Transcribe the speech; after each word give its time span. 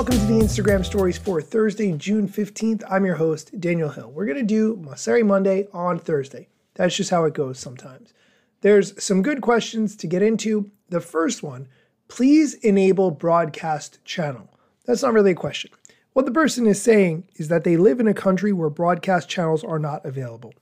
welcome 0.00 0.18
to 0.18 0.32
the 0.32 0.40
Instagram 0.40 0.82
stories 0.82 1.18
for 1.18 1.42
Thursday, 1.42 1.92
June 1.92 2.26
15th. 2.26 2.82
I'm 2.88 3.04
your 3.04 3.16
host, 3.16 3.60
Daniel 3.60 3.90
Hill. 3.90 4.10
We're 4.10 4.24
going 4.24 4.38
to 4.38 4.42
do 4.42 4.76
Mosseri 4.76 5.22
Monday 5.22 5.68
on 5.74 5.98
Thursday. 5.98 6.48
That's 6.72 6.96
just 6.96 7.10
how 7.10 7.24
it 7.24 7.34
goes 7.34 7.58
sometimes. 7.58 8.14
There's 8.62 9.04
some 9.04 9.20
good 9.20 9.42
questions 9.42 9.94
to 9.96 10.06
get 10.06 10.22
into. 10.22 10.70
The 10.88 11.02
first 11.02 11.42
one 11.42 11.68
please 12.08 12.54
enable 12.54 13.10
broadcast 13.10 14.02
channel. 14.02 14.48
That's 14.86 15.02
not 15.02 15.12
really 15.12 15.32
a 15.32 15.34
question. 15.34 15.70
What 16.14 16.24
the 16.24 16.32
person 16.32 16.66
is 16.66 16.80
saying 16.80 17.28
is 17.36 17.48
that 17.48 17.64
they 17.64 17.76
live 17.76 18.00
in 18.00 18.08
a 18.08 18.14
country 18.14 18.54
where 18.54 18.70
broadcast 18.70 19.28
channels 19.28 19.62
are 19.62 19.78
not 19.78 20.06
available. 20.06 20.54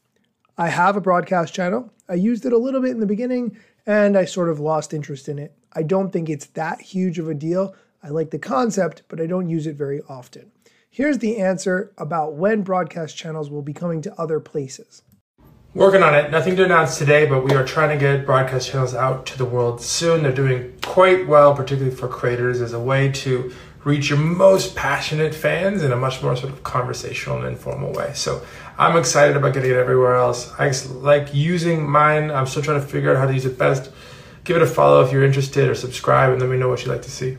I 0.57 0.70
have 0.70 0.96
a 0.96 1.00
broadcast 1.00 1.55
channel. 1.55 1.93
I 2.09 2.14
used 2.14 2.45
it 2.45 2.52
a 2.52 2.59
little 2.59 2.80
bit 2.80 2.91
in 2.91 2.98
the 2.98 3.07
beginning 3.07 3.57
and 3.86 4.18
I 4.18 4.25
sort 4.25 4.48
of 4.48 4.59
lost 4.59 4.93
interest 4.93 5.29
in 5.29 5.39
it. 5.39 5.55
I 5.75 5.84
don't 5.84 6.12
think 6.12 6.29
it's 6.29 6.46
that 6.46 6.80
huge 6.80 7.20
of 7.20 7.29
a 7.29 7.34
deal. 7.34 7.77
I 8.02 8.09
like 8.09 8.30
the 8.30 8.38
concept, 8.38 9.02
but 9.09 9.20
I 9.20 9.27
don't 9.27 9.48
use 9.48 9.66
it 9.66 9.77
very 9.77 10.01
often. 10.09 10.52
Here's 10.91 11.19
the 11.19 11.39
answer 11.39 11.93
about 11.98 12.34
when 12.34 12.62
broadcast 12.62 13.16
channels 13.16 13.51
will 13.51 13.62
be 13.62 13.73
coming 13.73 14.02
to 14.02 14.20
other 14.20 14.41
places. 14.41 15.02
Working 15.75 16.03
on 16.03 16.15
it. 16.15 16.30
Nothing 16.30 16.56
to 16.56 16.65
announce 16.65 16.97
today, 16.97 17.27
but 17.27 17.45
we 17.45 17.55
are 17.55 17.65
trying 17.65 17.97
to 17.97 18.03
get 18.03 18.25
broadcast 18.25 18.70
channels 18.70 18.95
out 18.95 19.27
to 19.27 19.39
the 19.39 19.45
world 19.45 19.80
soon. 19.83 20.23
They're 20.23 20.33
doing 20.33 20.75
quite 20.83 21.29
well, 21.29 21.55
particularly 21.55 21.95
for 21.95 22.09
creators, 22.09 22.61
as 22.61 22.73
a 22.73 22.80
way 22.80 23.12
to 23.12 23.53
reach 23.84 24.11
your 24.11 24.19
most 24.19 24.75
passionate 24.75 25.34
fans 25.34 25.83
in 25.83 25.92
a 25.92 25.97
much 25.97 26.23
more 26.23 26.34
sort 26.37 26.53
of 26.53 26.62
conversational 26.62 27.39
and 27.39 27.47
informal 27.47 27.92
way. 27.92 28.12
So 28.15 28.42
I'm 28.78 28.97
excited 28.97 29.37
about 29.37 29.55
getting 29.55 29.70
it 29.70 29.77
everywhere 29.77 30.17
else. 30.17 30.53
I 30.59 30.73
like 30.89 31.34
using 31.34 31.89
mine. 31.89 32.30
I'm 32.30 32.47
still 32.47 32.62
trying 32.62 32.80
to 32.80 32.87
figure 32.87 33.15
out 33.15 33.19
how 33.19 33.27
to 33.27 33.34
use 33.34 33.45
it 33.45 33.59
best. 33.59 33.91
Give 34.45 34.56
it 34.56 34.62
a 34.62 34.67
follow 34.67 35.05
if 35.05 35.12
you're 35.12 35.25
interested 35.25 35.69
or 35.69 35.75
subscribe 35.75 36.33
and 36.33 36.41
let 36.41 36.51
me 36.51 36.56
know 36.56 36.69
what 36.69 36.80
you'd 36.80 36.91
like 36.91 37.03
to 37.03 37.11
see. 37.11 37.37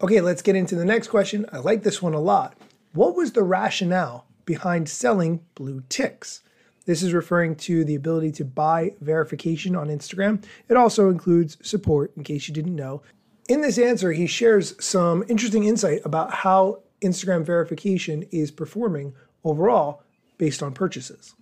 Okay, 0.00 0.20
let's 0.20 0.42
get 0.42 0.54
into 0.54 0.76
the 0.76 0.84
next 0.84 1.08
question. 1.08 1.44
I 1.50 1.58
like 1.58 1.82
this 1.82 2.00
one 2.00 2.14
a 2.14 2.20
lot. 2.20 2.56
What 2.92 3.16
was 3.16 3.32
the 3.32 3.42
rationale 3.42 4.26
behind 4.44 4.88
selling 4.88 5.40
blue 5.56 5.82
ticks? 5.88 6.42
This 6.86 7.02
is 7.02 7.12
referring 7.12 7.56
to 7.56 7.84
the 7.84 7.96
ability 7.96 8.30
to 8.32 8.44
buy 8.44 8.92
verification 9.00 9.74
on 9.74 9.88
Instagram. 9.88 10.44
It 10.68 10.76
also 10.76 11.10
includes 11.10 11.58
support, 11.62 12.12
in 12.16 12.22
case 12.22 12.46
you 12.46 12.54
didn't 12.54 12.76
know. 12.76 13.02
In 13.48 13.60
this 13.60 13.76
answer, 13.76 14.12
he 14.12 14.28
shares 14.28 14.74
some 14.82 15.24
interesting 15.28 15.64
insight 15.64 16.00
about 16.04 16.32
how 16.32 16.82
Instagram 17.02 17.44
verification 17.44 18.22
is 18.30 18.52
performing 18.52 19.14
overall 19.42 20.04
based 20.38 20.62
on 20.62 20.74
purchases. 20.74 21.34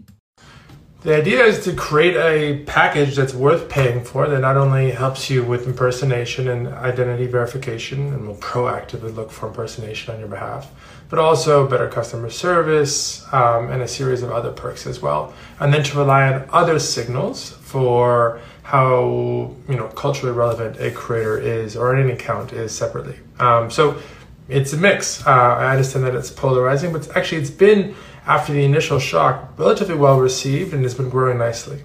The 1.02 1.14
idea 1.14 1.44
is 1.44 1.62
to 1.64 1.72
create 1.75 2.16
a 2.16 2.64
package 2.64 3.14
that's 3.14 3.34
worth 3.34 3.69
paying 3.69 4.02
for 4.02 4.27
that 4.27 4.41
not 4.41 4.56
only 4.56 4.91
helps 4.91 5.30
you 5.30 5.44
with 5.44 5.66
impersonation 5.66 6.48
and 6.48 6.69
identity 6.69 7.27
verification 7.27 8.12
and 8.12 8.27
will 8.27 8.36
proactively 8.36 9.14
look 9.14 9.30
for 9.30 9.48
impersonation 9.48 10.14
on 10.14 10.20
your 10.20 10.28
behalf, 10.28 10.72
but 11.08 11.19
also 11.19 11.69
better 11.69 11.88
customer 11.88 12.30
service 12.30 13.22
um, 13.33 13.70
and 13.70 13.83
a 13.83 13.88
series 13.88 14.22
of 14.22 14.33
other 14.33 14.50
perks 14.50 14.86
as 14.86 15.00
well. 15.00 15.33
And 15.61 15.72
then 15.72 15.84
to 15.84 15.98
rely 15.98 16.33
on 16.33 16.48
other 16.50 16.78
signals 16.78 17.50
for 17.50 18.41
how 18.62 19.55
you 19.69 19.77
know 19.77 19.86
culturally 19.88 20.34
relevant 20.36 20.81
a 20.81 20.91
creator 20.91 21.38
is 21.38 21.77
or 21.77 21.94
any 21.94 22.12
account 22.12 22.53
is 22.53 22.77
separately. 22.77 23.16
Um, 23.38 23.70
so 23.70 24.00
it's 24.48 24.72
a 24.72 24.77
mix. 24.77 25.25
Uh, 25.25 25.31
I 25.31 25.72
understand 25.72 26.05
that 26.05 26.14
it's 26.16 26.31
polarizing, 26.31 26.92
but 26.92 27.16
actually 27.16 27.42
it's 27.42 27.50
been 27.50 27.94
after 28.27 28.52
the 28.52 28.64
initial 28.64 28.98
shock, 28.98 29.56
relatively 29.56 29.94
well 29.94 30.19
received 30.19 30.74
and 30.74 30.82
has 30.82 30.94
been 30.94 31.08
growing 31.08 31.38
nicely. 31.38 31.82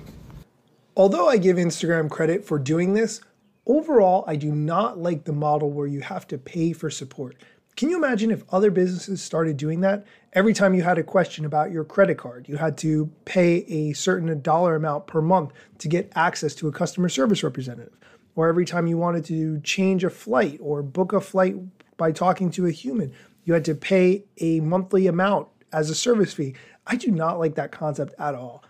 Although 0.98 1.30
I 1.30 1.38
give 1.38 1.58
Instagram 1.58 2.10
credit 2.10 2.44
for 2.44 2.60
doing 2.60 2.94
this, 2.94 3.22
overall, 3.66 4.26
I 4.28 4.36
do 4.36 4.52
not 4.52 4.98
like 4.98 5.24
the 5.24 5.34
model 5.34 5.70
where 5.72 5.88
you 5.88 6.02
have 6.02 6.28
to 6.28 6.38
pay 6.38 6.74
for 6.74 6.90
support. 6.90 7.38
Can 7.78 7.90
you 7.90 7.96
imagine 7.96 8.32
if 8.32 8.44
other 8.52 8.70
businesses 8.70 9.22
started 9.22 9.56
doing 9.56 9.82
that? 9.82 10.06
Every 10.34 10.54
time 10.54 10.74
you 10.74 10.82
had 10.82 10.98
a 10.98 11.04
question 11.04 11.46
about 11.46 11.72
your 11.72 11.84
credit 11.86 12.18
card, 12.18 12.50
you 12.50 12.58
had 12.58 12.78
to 12.80 13.10
pay 13.26 13.58
a 13.68 13.94
certain 13.94 14.42
dollar 14.42 14.76
amount 14.76 15.08
per 15.08 15.22
month 15.22 15.54
to 15.78 15.88
get 15.88 16.12
access 16.16 16.54
to 16.56 16.68
a 16.68 16.72
customer 16.72 17.08
service 17.08 17.44
representative. 17.44 17.98
Or 18.36 18.48
every 18.48 18.66
time 18.66 18.88
you 18.88 18.98
wanted 18.98 19.26
to 19.26 19.60
change 19.62 20.04
a 20.04 20.10
flight 20.10 20.58
or 20.62 20.84
book 20.84 21.14
a 21.14 21.22
flight 21.22 21.56
by 21.98 22.12
talking 22.12 22.50
to 22.52 22.66
a 22.66 22.72
human, 22.72 23.14
you 23.46 23.54
had 23.54 23.66
to 23.66 23.76
pay 23.76 24.26
a 24.40 24.60
monthly 24.60 25.08
amount 25.08 25.48
as 25.72 25.90
a 25.90 25.96
service 25.96 26.34
fee. 26.34 26.56
I 26.86 26.96
do 26.96 27.12
not 27.12 27.40
like 27.40 27.56
that 27.56 27.72
concept 27.72 28.14
at 28.20 28.36
all. 28.36 28.64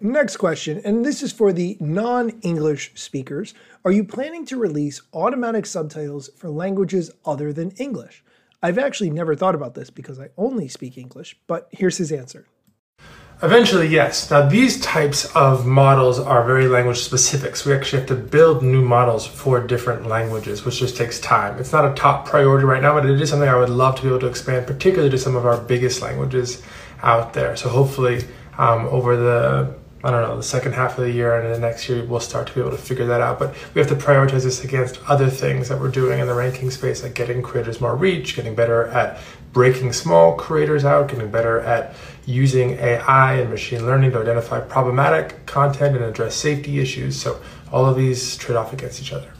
Next 0.00 0.36
question, 0.36 0.80
and 0.84 1.04
this 1.04 1.22
is 1.22 1.30
for 1.30 1.52
the 1.52 1.76
non 1.78 2.30
English 2.40 2.90
speakers. 2.96 3.54
Are 3.84 3.92
you 3.92 4.02
planning 4.02 4.44
to 4.46 4.56
release 4.56 5.00
automatic 5.12 5.64
subtitles 5.64 6.28
for 6.36 6.50
languages 6.50 7.12
other 7.24 7.52
than 7.52 7.70
English? 7.72 8.24
I've 8.62 8.78
actually 8.78 9.10
never 9.10 9.36
thought 9.36 9.54
about 9.54 9.74
this 9.74 9.90
because 9.90 10.18
I 10.18 10.30
only 10.36 10.66
speak 10.66 10.98
English, 10.98 11.36
but 11.46 11.68
here's 11.70 11.98
his 11.98 12.10
answer. 12.10 12.46
Eventually, 13.40 13.88
yes. 13.88 14.30
Now, 14.30 14.48
these 14.48 14.80
types 14.80 15.24
of 15.34 15.66
models 15.66 16.20
are 16.20 16.44
very 16.44 16.68
language 16.68 17.00
specific. 17.00 17.56
So 17.56 17.70
we 17.70 17.76
actually 17.76 18.00
have 18.00 18.08
to 18.08 18.14
build 18.14 18.62
new 18.62 18.82
models 18.82 19.26
for 19.26 19.60
different 19.66 20.06
languages, 20.06 20.64
which 20.64 20.78
just 20.78 20.96
takes 20.96 21.18
time. 21.18 21.58
It's 21.58 21.72
not 21.72 21.84
a 21.84 21.94
top 21.94 22.26
priority 22.26 22.64
right 22.64 22.80
now, 22.80 22.94
but 22.94 23.04
it 23.04 23.20
is 23.20 23.30
something 23.30 23.48
I 23.48 23.56
would 23.56 23.68
love 23.68 23.96
to 23.96 24.02
be 24.02 24.08
able 24.08 24.20
to 24.20 24.28
expand, 24.28 24.66
particularly 24.66 25.10
to 25.10 25.18
some 25.18 25.34
of 25.34 25.44
our 25.44 25.56
biggest 25.60 26.02
languages 26.02 26.62
out 27.02 27.32
there. 27.32 27.56
So 27.56 27.68
hopefully, 27.68 28.24
um, 28.58 28.86
over 28.86 29.16
the 29.16 29.74
I 30.04 30.10
don't 30.10 30.22
know, 30.22 30.36
the 30.36 30.42
second 30.42 30.72
half 30.72 30.98
of 30.98 31.04
the 31.04 31.12
year 31.12 31.40
and 31.40 31.54
the 31.54 31.58
next 31.60 31.88
year, 31.88 32.04
we'll 32.04 32.18
start 32.18 32.48
to 32.48 32.54
be 32.54 32.60
able 32.60 32.72
to 32.72 32.76
figure 32.76 33.06
that 33.06 33.20
out. 33.20 33.38
But 33.38 33.54
we 33.72 33.80
have 33.80 33.88
to 33.88 33.94
prioritize 33.94 34.42
this 34.42 34.64
against 34.64 34.98
other 35.08 35.30
things 35.30 35.68
that 35.68 35.80
we're 35.80 35.90
doing 35.90 36.18
in 36.18 36.26
the 36.26 36.34
ranking 36.34 36.70
space, 36.70 37.02
like 37.04 37.14
getting 37.14 37.40
creators 37.40 37.80
more 37.80 37.94
reach, 37.94 38.34
getting 38.34 38.54
better 38.54 38.86
at 38.88 39.20
breaking 39.52 39.92
small 39.92 40.34
creators 40.34 40.84
out, 40.84 41.08
getting 41.08 41.30
better 41.30 41.60
at 41.60 41.94
using 42.26 42.72
AI 42.78 43.34
and 43.34 43.50
machine 43.50 43.86
learning 43.86 44.10
to 44.12 44.20
identify 44.20 44.60
problematic 44.60 45.46
content 45.46 45.94
and 45.94 46.04
address 46.04 46.34
safety 46.34 46.80
issues. 46.80 47.20
So 47.20 47.40
all 47.70 47.86
of 47.86 47.96
these 47.96 48.36
trade 48.36 48.56
off 48.56 48.72
against 48.72 49.00
each 49.00 49.12
other. 49.12 49.32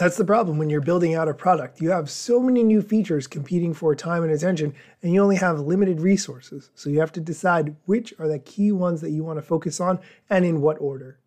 That's 0.00 0.16
the 0.16 0.24
problem 0.24 0.56
when 0.56 0.70
you're 0.70 0.80
building 0.80 1.14
out 1.14 1.28
a 1.28 1.34
product. 1.34 1.82
You 1.82 1.90
have 1.90 2.08
so 2.08 2.40
many 2.40 2.62
new 2.62 2.80
features 2.80 3.26
competing 3.26 3.74
for 3.74 3.94
time 3.94 4.22
and 4.22 4.32
attention, 4.32 4.72
and 5.02 5.12
you 5.12 5.22
only 5.22 5.36
have 5.36 5.60
limited 5.60 6.00
resources. 6.00 6.70
So 6.74 6.88
you 6.88 7.00
have 7.00 7.12
to 7.12 7.20
decide 7.20 7.76
which 7.84 8.14
are 8.18 8.26
the 8.26 8.38
key 8.38 8.72
ones 8.72 9.02
that 9.02 9.10
you 9.10 9.22
want 9.22 9.36
to 9.36 9.42
focus 9.42 9.78
on 9.78 9.98
and 10.30 10.46
in 10.46 10.62
what 10.62 10.80
order. 10.80 11.18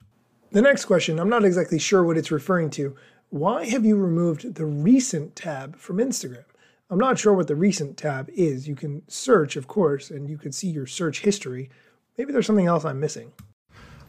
The 0.54 0.64
next 0.64 0.86
question, 0.86 1.20
I'm 1.20 1.30
not 1.30 1.46
exactly 1.46 1.78
sure 1.78 2.04
what 2.04 2.18
it's 2.18 2.32
referring 2.32 2.72
to. 2.72 2.96
Why 3.30 3.66
have 3.66 3.86
you 3.86 3.96
removed 3.96 4.56
the 4.56 4.66
recent 4.66 5.36
tab 5.36 5.78
from 5.78 5.98
Instagram? 5.98 6.46
I'm 6.90 6.98
not 6.98 7.20
sure 7.20 7.36
what 7.36 7.48
the 7.48 7.56
recent 7.56 7.96
tab 7.96 8.28
is. 8.34 8.68
You 8.68 8.76
can 8.76 9.04
search, 9.08 9.56
of 9.56 9.68
course, 9.68 10.10
and 10.10 10.28
you 10.28 10.40
can 10.40 10.52
see 10.52 10.70
your 10.70 10.88
search 10.88 11.20
history. 11.20 11.70
Maybe 12.18 12.34
there's 12.34 12.48
something 12.48 12.66
else 12.66 12.86
I'm 12.86 13.00
missing. 13.00 13.34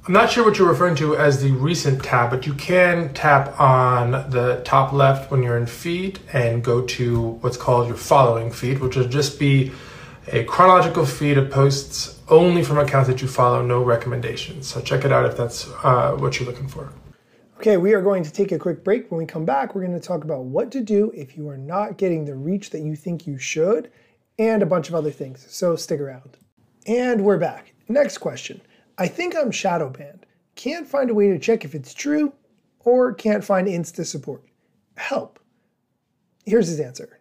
I'm 0.06 0.12
not 0.12 0.30
sure 0.30 0.44
what 0.44 0.58
you're 0.58 0.68
referring 0.68 0.96
to 0.96 1.16
as 1.16 1.42
the 1.42 1.52
recent 1.52 2.04
tab, 2.04 2.28
but 2.28 2.46
you 2.46 2.52
can 2.52 3.14
tap 3.14 3.58
on 3.58 4.10
the 4.28 4.60
top 4.62 4.92
left 4.92 5.30
when 5.30 5.42
you're 5.42 5.56
in 5.56 5.64
feed 5.64 6.18
and 6.30 6.62
go 6.62 6.82
to 6.82 7.38
what's 7.40 7.56
called 7.56 7.86
your 7.86 7.96
following 7.96 8.50
feed, 8.50 8.80
which 8.80 8.96
will 8.96 9.08
just 9.08 9.38
be 9.38 9.72
a 10.26 10.44
chronological 10.44 11.06
feed 11.06 11.38
of 11.38 11.50
posts 11.50 12.20
only 12.28 12.62
from 12.62 12.76
accounts 12.76 13.08
that 13.08 13.22
you 13.22 13.28
follow, 13.28 13.62
no 13.64 13.82
recommendations. 13.82 14.66
So 14.66 14.82
check 14.82 15.06
it 15.06 15.12
out 15.12 15.24
if 15.24 15.38
that's 15.38 15.70
uh, 15.82 16.14
what 16.18 16.38
you're 16.38 16.50
looking 16.50 16.68
for. 16.68 16.92
Okay, 17.56 17.78
we 17.78 17.94
are 17.94 18.02
going 18.02 18.24
to 18.24 18.30
take 18.30 18.52
a 18.52 18.58
quick 18.58 18.84
break. 18.84 19.10
When 19.10 19.16
we 19.16 19.24
come 19.24 19.46
back, 19.46 19.74
we're 19.74 19.86
going 19.86 19.98
to 19.98 20.06
talk 20.06 20.22
about 20.22 20.44
what 20.44 20.70
to 20.72 20.82
do 20.82 21.12
if 21.14 21.34
you 21.34 21.48
are 21.48 21.56
not 21.56 21.96
getting 21.96 22.26
the 22.26 22.34
reach 22.34 22.68
that 22.70 22.80
you 22.80 22.94
think 22.94 23.26
you 23.26 23.38
should 23.38 23.90
and 24.38 24.62
a 24.62 24.66
bunch 24.66 24.90
of 24.90 24.94
other 24.94 25.10
things. 25.10 25.46
So 25.48 25.76
stick 25.76 25.98
around. 25.98 26.36
And 26.86 27.24
we're 27.24 27.38
back. 27.38 27.72
Next 27.88 28.18
question. 28.18 28.60
I 28.96 29.08
think 29.08 29.34
I'm 29.34 29.50
shadow 29.50 29.90
banned. 29.90 30.26
Can't 30.54 30.86
find 30.86 31.10
a 31.10 31.14
way 31.14 31.28
to 31.28 31.38
check 31.38 31.64
if 31.64 31.74
it's 31.74 31.94
true 31.94 32.32
or 32.80 33.12
can't 33.12 33.42
find 33.42 33.66
Insta 33.66 34.06
support. 34.06 34.44
Help. 34.96 35.40
Here's 36.44 36.68
his 36.68 36.78
answer. 36.78 37.20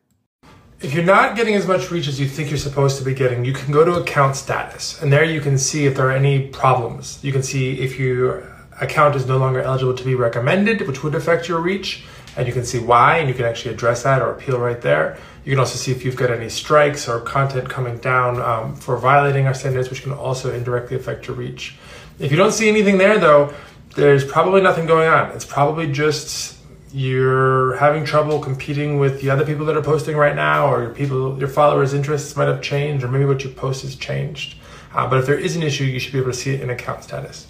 If 0.82 0.94
you're 0.94 1.06
not 1.06 1.36
getting 1.36 1.56
as 1.56 1.66
much 1.66 1.90
reach 1.90 2.08
as 2.08 2.20
you 2.20 2.28
think 2.28 2.50
you're 2.50 2.58
supposed 2.58 2.98
to 2.98 3.06
be 3.06 3.14
getting, 3.14 3.46
you 3.46 3.54
can 3.54 3.72
go 3.72 3.86
to 3.86 3.94
account 3.94 4.36
status 4.36 5.02
and 5.02 5.12
there 5.12 5.24
you 5.24 5.40
can 5.42 5.58
see 5.58 5.86
if 5.86 5.96
there 5.96 6.08
are 6.08 6.12
any 6.12 6.48
problems. 6.50 7.24
You 7.24 7.32
can 7.32 7.42
see 7.42 7.80
if 7.80 7.98
your 7.98 8.54
account 8.82 9.16
is 9.16 9.26
no 9.26 9.38
longer 9.38 9.62
eligible 9.62 9.96
to 9.96 10.04
be 10.04 10.14
recommended, 10.14 10.88
which 10.88 11.04
would 11.04 11.16
affect 11.16 11.48
your 11.48 11.62
reach, 11.62 12.04
and 12.36 12.48
you 12.48 12.54
can 12.54 12.66
see 12.66 12.80
why 12.80 13.18
and 13.18 13.28
you 13.30 13.36
can 13.36 13.46
actually 13.46 13.74
address 13.74 14.04
that 14.04 14.22
or 14.22 14.32
appeal 14.32 14.60
right 14.60 14.82
there. 14.82 15.18
You 15.46 15.52
can 15.52 15.60
also 15.60 15.76
see 15.76 15.92
if 15.92 16.06
you've 16.06 16.16
got 16.16 16.32
any 16.32 16.50
strikes 16.50 17.08
or 17.08 17.20
content 17.20 17.70
coming 17.70 17.98
down 17.98 18.42
um, 18.42 18.76
for 18.76 18.98
violating 18.98 19.46
our 19.46 19.54
standards, 19.54 19.90
which 19.90 20.04
can 20.04 20.14
also 20.14 20.54
indirectly 20.54 20.96
affect 20.96 21.28
your 21.28 21.36
reach. 21.36 21.76
If 22.20 22.32
you 22.32 22.38
don't 22.38 22.54
see 22.54 22.70
anything 22.70 22.98
there, 22.98 23.20
though, 23.20 23.54
there's 23.96 24.24
probably 24.24 24.62
nothing 24.62 24.86
going 24.86 25.10
on. 25.10 25.32
It's 25.32 25.46
probably 25.46 25.92
just 25.92 26.58
you're 26.94 27.76
having 27.78 28.06
trouble 28.06 28.40
competing 28.40 29.00
with 29.00 29.20
the 29.20 29.30
other 29.30 29.46
people 29.46 29.66
that 29.66 29.76
are 29.76 29.82
posting 29.82 30.16
right 30.16 30.36
now, 30.36 30.72
or 30.72 30.84
your 30.84 30.94
people, 30.94 31.38
your 31.40 31.48
followers' 31.48 31.94
interests 31.94 32.36
might 32.36 32.48
have 32.48 32.62
changed, 32.62 33.04
or 33.04 33.08
maybe 33.08 33.26
what 33.26 33.44
you 33.44 33.50
post 33.50 33.82
has 33.82 33.96
changed. 33.96 34.56
Uh, 34.94 35.08
but 35.10 35.20
if 35.20 35.26
there 35.26 35.38
is 35.38 35.56
an 35.56 35.64
issue, 35.64 35.84
you 35.84 36.00
should 36.00 36.14
be 36.14 36.20
able 36.20 36.32
to 36.32 36.38
see 36.38 36.54
it 36.54 36.62
in 36.62 36.70
account 36.70 37.04
status. 37.04 37.48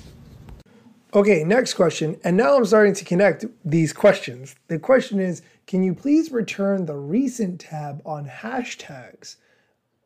Okay, 1.16 1.44
next 1.44 1.76
question. 1.76 2.20
And 2.24 2.36
now 2.36 2.56
I'm 2.56 2.66
starting 2.66 2.96
to 2.96 3.06
connect 3.06 3.46
these 3.64 3.94
questions. 3.94 4.56
The 4.68 4.80
question 4.80 5.20
is 5.20 5.44
Can 5.68 5.84
you 5.84 5.94
please 5.94 6.32
return 6.32 6.88
the 6.88 6.96
recent 6.96 7.60
tab 7.60 8.02
on 8.04 8.28
hashtags? 8.28 9.36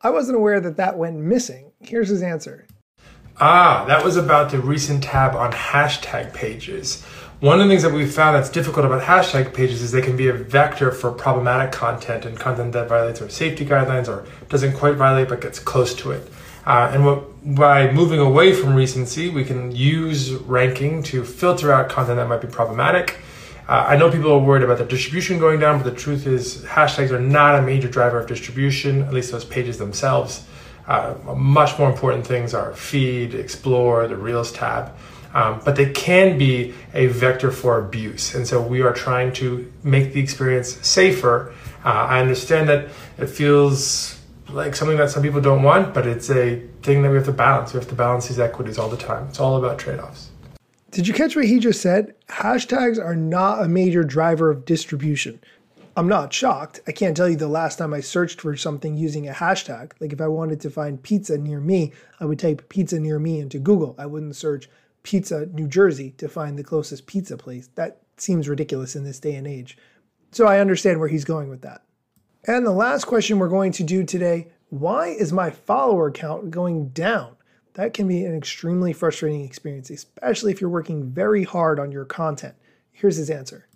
I 0.02 0.10
wasn't 0.10 0.36
aware 0.36 0.60
that 0.60 0.76
that 0.76 0.98
went 0.98 1.16
missing. 1.16 1.72
Here's 1.80 2.10
his 2.10 2.22
answer. 2.22 2.66
Ah, 3.40 3.86
that 3.86 4.04
was 4.04 4.18
about 4.18 4.50
the 4.50 4.60
recent 4.60 5.02
tab 5.02 5.34
on 5.34 5.52
hashtag 5.52 6.34
pages. 6.34 7.02
One 7.40 7.58
of 7.60 7.66
the 7.66 7.72
things 7.72 7.84
that 7.84 7.92
we've 7.92 8.12
found 8.12 8.36
that's 8.36 8.50
difficult 8.50 8.84
about 8.84 9.02
hashtag 9.02 9.54
pages 9.54 9.80
is 9.80 9.92
they 9.92 10.02
can 10.02 10.16
be 10.16 10.28
a 10.28 10.34
vector 10.34 10.90
for 10.90 11.10
problematic 11.10 11.72
content 11.72 12.26
and 12.26 12.38
content 12.38 12.72
that 12.72 12.88
violates 12.88 13.22
our 13.22 13.30
safety 13.30 13.64
guidelines 13.64 14.08
or 14.08 14.26
doesn't 14.48 14.76
quite 14.76 14.96
violate 14.96 15.28
but 15.28 15.40
gets 15.40 15.58
close 15.58 15.94
to 15.94 16.10
it. 16.10 16.30
Uh, 16.68 16.90
and 16.92 17.02
what, 17.02 17.54
by 17.54 17.90
moving 17.90 18.20
away 18.20 18.52
from 18.52 18.74
recency, 18.74 19.30
we 19.30 19.42
can 19.42 19.74
use 19.74 20.34
ranking 20.34 21.02
to 21.02 21.24
filter 21.24 21.72
out 21.72 21.88
content 21.88 22.16
that 22.16 22.28
might 22.28 22.42
be 22.42 22.46
problematic. 22.46 23.20
Uh, 23.66 23.86
I 23.88 23.96
know 23.96 24.10
people 24.10 24.30
are 24.32 24.38
worried 24.38 24.62
about 24.62 24.76
the 24.76 24.84
distribution 24.84 25.38
going 25.38 25.60
down, 25.60 25.82
but 25.82 25.90
the 25.90 25.98
truth 25.98 26.26
is 26.26 26.58
hashtags 26.64 27.10
are 27.10 27.20
not 27.20 27.58
a 27.58 27.62
major 27.62 27.88
driver 27.88 28.20
of 28.20 28.26
distribution, 28.26 29.00
at 29.00 29.14
least 29.14 29.32
those 29.32 29.46
pages 29.46 29.78
themselves. 29.78 30.46
Uh, 30.86 31.14
much 31.34 31.78
more 31.78 31.90
important 31.90 32.26
things 32.26 32.52
are 32.52 32.74
feed, 32.74 33.34
explore, 33.34 34.06
the 34.06 34.16
Reels 34.16 34.52
tab. 34.52 34.94
Um, 35.32 35.62
but 35.64 35.74
they 35.74 35.90
can 35.90 36.36
be 36.36 36.74
a 36.92 37.06
vector 37.06 37.50
for 37.50 37.78
abuse. 37.78 38.34
And 38.34 38.46
so 38.46 38.60
we 38.60 38.82
are 38.82 38.92
trying 38.92 39.32
to 39.34 39.72
make 39.82 40.12
the 40.12 40.20
experience 40.20 40.86
safer. 40.86 41.54
Uh, 41.82 41.88
I 41.88 42.20
understand 42.20 42.68
that 42.68 42.88
it 43.16 43.28
feels 43.28 44.17
like 44.50 44.74
something 44.74 44.96
that 44.96 45.10
some 45.10 45.22
people 45.22 45.40
don't 45.40 45.62
want, 45.62 45.94
but 45.94 46.06
it's 46.06 46.30
a 46.30 46.60
thing 46.82 47.02
that 47.02 47.10
we 47.10 47.16
have 47.16 47.26
to 47.26 47.32
balance. 47.32 47.72
We 47.72 47.78
have 47.78 47.88
to 47.88 47.94
balance 47.94 48.28
these 48.28 48.38
equities 48.38 48.78
all 48.78 48.88
the 48.88 48.96
time. 48.96 49.26
It's 49.28 49.40
all 49.40 49.56
about 49.56 49.78
trade 49.78 50.00
offs. 50.00 50.30
Did 50.90 51.06
you 51.06 51.12
catch 51.12 51.36
what 51.36 51.44
he 51.44 51.58
just 51.58 51.82
said? 51.82 52.14
Hashtags 52.28 52.98
are 52.98 53.14
not 53.14 53.62
a 53.62 53.68
major 53.68 54.04
driver 54.04 54.50
of 54.50 54.64
distribution. 54.64 55.40
I'm 55.96 56.08
not 56.08 56.32
shocked. 56.32 56.80
I 56.86 56.92
can't 56.92 57.16
tell 57.16 57.28
you 57.28 57.36
the 57.36 57.48
last 57.48 57.76
time 57.76 57.92
I 57.92 58.00
searched 58.00 58.40
for 58.40 58.56
something 58.56 58.96
using 58.96 59.28
a 59.28 59.32
hashtag. 59.32 59.92
Like 60.00 60.12
if 60.12 60.20
I 60.20 60.28
wanted 60.28 60.60
to 60.60 60.70
find 60.70 61.02
pizza 61.02 61.36
near 61.36 61.60
me, 61.60 61.92
I 62.20 62.24
would 62.24 62.38
type 62.38 62.68
pizza 62.68 63.00
near 63.00 63.18
me 63.18 63.40
into 63.40 63.58
Google. 63.58 63.96
I 63.98 64.06
wouldn't 64.06 64.36
search 64.36 64.70
pizza 65.02 65.46
New 65.46 65.66
Jersey 65.66 66.12
to 66.18 66.28
find 66.28 66.56
the 66.56 66.64
closest 66.64 67.06
pizza 67.06 67.36
place. 67.36 67.68
That 67.74 68.00
seems 68.16 68.48
ridiculous 68.48 68.94
in 68.96 69.04
this 69.04 69.20
day 69.20 69.34
and 69.34 69.46
age. 69.46 69.76
So 70.30 70.46
I 70.46 70.60
understand 70.60 71.00
where 71.00 71.08
he's 71.08 71.24
going 71.24 71.48
with 71.48 71.62
that. 71.62 71.82
And 72.46 72.64
the 72.64 72.72
last 72.72 73.04
question 73.04 73.38
we're 73.38 73.48
going 73.48 73.72
to 73.72 73.82
do 73.82 74.04
today 74.04 74.48
why 74.70 75.08
is 75.08 75.32
my 75.32 75.50
follower 75.50 76.10
count 76.10 76.50
going 76.50 76.90
down? 76.90 77.36
That 77.74 77.94
can 77.94 78.06
be 78.06 78.24
an 78.24 78.36
extremely 78.36 78.92
frustrating 78.92 79.42
experience, 79.44 79.88
especially 79.88 80.52
if 80.52 80.60
you're 80.60 80.68
working 80.68 81.10
very 81.10 81.44
hard 81.44 81.80
on 81.80 81.90
your 81.90 82.04
content. 82.04 82.54
Here's 82.92 83.16
his 83.16 83.30
answer. 83.30 83.66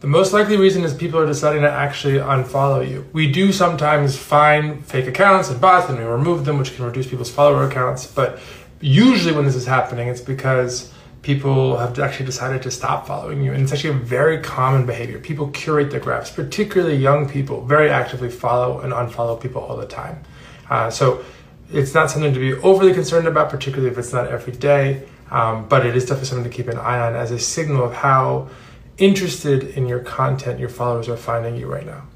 The 0.00 0.06
most 0.06 0.32
likely 0.32 0.56
reason 0.56 0.82
is 0.82 0.94
people 0.94 1.20
are 1.20 1.26
deciding 1.26 1.62
to 1.62 1.70
actually 1.70 2.14
unfollow 2.14 2.88
you. 2.88 3.06
We 3.12 3.30
do 3.30 3.52
sometimes 3.52 4.16
find 4.16 4.84
fake 4.84 5.06
accounts 5.06 5.50
and 5.50 5.60
bots 5.60 5.88
and 5.88 5.98
we 5.98 6.04
remove 6.04 6.44
them, 6.44 6.58
which 6.58 6.74
can 6.74 6.84
reduce 6.84 7.06
people's 7.06 7.30
follower 7.30 7.64
accounts. 7.64 8.06
But 8.06 8.40
usually, 8.80 9.34
when 9.34 9.44
this 9.44 9.54
is 9.54 9.66
happening, 9.66 10.08
it's 10.08 10.20
because 10.20 10.92
people 11.22 11.76
have 11.78 11.98
actually 11.98 12.26
decided 12.26 12.62
to 12.62 12.70
stop 12.70 13.06
following 13.06 13.42
you. 13.42 13.52
And 13.52 13.62
it's 13.62 13.72
actually 13.72 13.90
a 13.90 13.98
very 13.98 14.40
common 14.40 14.86
behavior. 14.86 15.18
People 15.18 15.48
curate 15.50 15.90
their 15.90 16.00
graphs, 16.00 16.30
particularly 16.30 16.96
young 16.96 17.28
people, 17.28 17.64
very 17.64 17.90
actively 17.90 18.28
follow 18.28 18.80
and 18.80 18.92
unfollow 18.92 19.40
people 19.40 19.62
all 19.62 19.76
the 19.76 19.86
time. 19.86 20.22
Uh, 20.68 20.90
so 20.90 21.24
it's 21.72 21.94
not 21.94 22.10
something 22.10 22.34
to 22.34 22.40
be 22.40 22.54
overly 22.54 22.92
concerned 22.92 23.28
about, 23.28 23.50
particularly 23.50 23.90
if 23.90 23.98
it's 23.98 24.12
not 24.12 24.26
every 24.26 24.52
day. 24.52 25.06
Um, 25.30 25.66
but 25.66 25.86
it 25.86 25.96
is 25.96 26.04
definitely 26.04 26.26
something 26.26 26.50
to 26.50 26.54
keep 26.54 26.68
an 26.68 26.76
eye 26.76 26.98
on 26.98 27.14
as 27.14 27.30
a 27.30 27.38
signal 27.38 27.84
of 27.84 27.94
how 27.94 28.50
interested 28.98 29.64
in 29.64 29.88
your 29.88 30.00
content 30.00 30.60
your 30.60 30.68
followers 30.68 31.08
are 31.08 31.16
finding 31.16 31.56
you 31.56 31.66
right 31.66 31.86
now. 31.86 32.06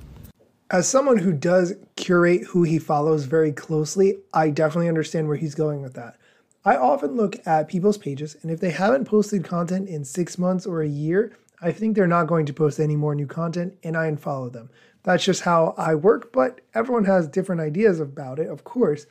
As 0.70 0.86
someone 0.86 1.18
who 1.18 1.32
does 1.32 1.74
curate 1.94 2.42
who 2.48 2.64
he 2.64 2.78
follows 2.78 3.24
very 3.24 3.52
closely, 3.52 4.18
I 4.34 4.50
definitely 4.50 4.88
understand 4.88 5.28
where 5.28 5.36
he's 5.36 5.54
going 5.54 5.80
with 5.80 5.94
that. 5.94 6.16
I 6.66 6.76
often 6.76 7.14
look 7.14 7.36
at 7.46 7.68
people's 7.68 7.96
pages, 7.96 8.36
and 8.42 8.50
if 8.50 8.58
they 8.58 8.70
haven't 8.70 9.04
posted 9.04 9.44
content 9.44 9.88
in 9.88 10.04
six 10.04 10.36
months 10.36 10.66
or 10.66 10.82
a 10.82 10.88
year, 10.88 11.38
I 11.62 11.70
think 11.70 11.94
they're 11.94 12.08
not 12.08 12.26
going 12.26 12.44
to 12.46 12.52
post 12.52 12.80
any 12.80 12.96
more 12.96 13.14
new 13.14 13.28
content, 13.28 13.78
and 13.84 13.96
I 13.96 14.10
unfollow 14.10 14.52
them. 14.52 14.70
That's 15.04 15.24
just 15.24 15.42
how 15.42 15.76
I 15.78 15.94
work, 15.94 16.32
but 16.32 16.60
everyone 16.74 17.04
has 17.04 17.28
different 17.28 17.60
ideas 17.60 18.00
about 18.00 18.40
it, 18.40 18.48
of 18.48 18.64
course. 18.64 19.06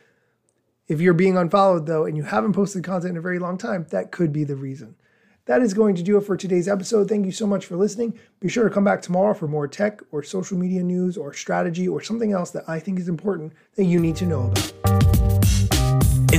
If 0.89 0.99
you're 0.99 1.13
being 1.13 1.37
unfollowed, 1.37 1.85
though, 1.85 2.03
and 2.03 2.17
you 2.17 2.23
haven't 2.23 2.51
posted 2.51 2.83
content 2.83 3.11
in 3.11 3.17
a 3.17 3.21
very 3.21 3.39
long 3.39 3.57
time, 3.57 3.87
that 3.89 4.11
could 4.11 4.33
be 4.33 4.43
the 4.43 4.57
reason. 4.57 4.97
That 5.45 5.61
is 5.61 5.73
going 5.73 5.95
to 5.95 6.03
do 6.03 6.17
it 6.17 6.25
for 6.25 6.35
today's 6.35 6.67
episode. 6.67 7.07
Thank 7.07 7.25
you 7.25 7.31
so 7.31 7.47
much 7.47 7.65
for 7.65 7.77
listening. 7.77 8.19
Be 8.41 8.49
sure 8.49 8.67
to 8.67 8.73
come 8.73 8.83
back 8.83 9.01
tomorrow 9.01 9.33
for 9.33 9.47
more 9.47 9.69
tech 9.69 10.01
or 10.11 10.23
social 10.23 10.57
media 10.57 10.83
news 10.83 11.15
or 11.15 11.31
strategy 11.33 11.87
or 11.87 12.01
something 12.01 12.33
else 12.33 12.51
that 12.51 12.67
I 12.67 12.79
think 12.79 12.99
is 12.99 13.07
important 13.07 13.53
that 13.77 13.85
you 13.85 14.01
need 14.01 14.17
to 14.17 14.25
know 14.25 14.51
about. 14.51 15.74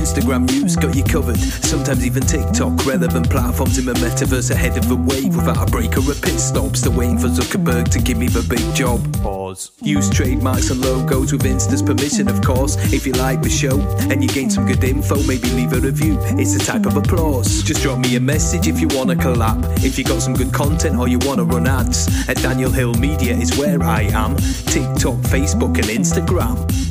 Instagram 0.07 0.49
news 0.49 0.77
got 0.77 0.95
you 0.95 1.03
covered. 1.03 1.37
Sometimes 1.37 2.05
even 2.05 2.23
TikTok. 2.23 2.85
Relevant 2.85 3.29
platforms 3.29 3.77
in 3.77 3.83
the 3.83 3.93
metaverse 3.95 4.51
ahead 4.51 4.77
of 4.77 4.87
the 4.87 4.95
wave 4.95 5.35
without 5.35 5.67
a 5.67 5.69
break 5.69 5.97
or 5.97 6.11
a 6.11 6.15
pit 6.15 6.39
stop. 6.39 6.77
Still 6.77 6.93
waiting 6.93 7.17
for 7.17 7.27
Zuckerberg 7.27 7.89
to 7.89 7.99
give 7.99 8.17
me 8.17 8.27
the 8.27 8.41
big 8.47 8.63
job. 8.73 9.01
Pause. 9.21 9.71
Use 9.81 10.09
trademarks 10.09 10.69
and 10.69 10.79
logos 10.79 11.33
with 11.33 11.45
Insta's 11.45 11.81
permission, 11.81 12.29
of 12.29 12.41
course. 12.41 12.77
If 12.93 13.05
you 13.05 13.11
like 13.13 13.41
the 13.41 13.49
show 13.49 13.81
and 14.09 14.23
you 14.23 14.29
gain 14.29 14.49
some 14.49 14.65
good 14.65 14.81
info, 14.81 15.21
maybe 15.23 15.49
leave 15.49 15.73
a 15.73 15.79
review. 15.81 16.17
It's 16.39 16.55
a 16.55 16.59
type 16.59 16.85
of 16.85 16.95
applause. 16.95 17.61
Just 17.63 17.81
drop 17.81 17.99
me 17.99 18.15
a 18.15 18.21
message 18.21 18.65
if 18.65 18.79
you 18.79 18.87
want 18.87 19.09
to 19.09 19.17
collab. 19.17 19.61
If 19.83 19.97
you 19.99 20.05
got 20.05 20.21
some 20.21 20.35
good 20.35 20.53
content 20.53 20.97
or 20.97 21.09
you 21.09 21.19
want 21.19 21.39
to 21.39 21.43
run 21.43 21.67
ads, 21.67 22.07
at 22.29 22.37
Daniel 22.37 22.71
Hill 22.71 22.93
Media 22.93 23.35
is 23.35 23.57
where 23.57 23.83
I 23.83 24.03
am. 24.03 24.37
TikTok, 24.37 25.19
Facebook, 25.27 25.75
and 25.75 25.87
Instagram. 25.91 26.86